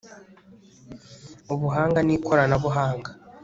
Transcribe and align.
ubuhanga 1.53 1.99
n'ikoranabuhanga 2.03 3.09